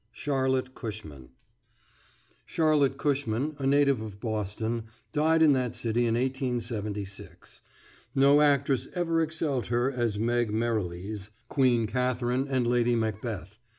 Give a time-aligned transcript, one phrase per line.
[0.13, 1.29] CHARLOTTE CUSHMAN
[2.47, 7.61] [Charlotte Cushman, a native of Boston, died in that city in 1876.
[8.15, 13.59] No actress ever excelled her as Meg Merrilies, Queen Katherine, and Lady Macbeth.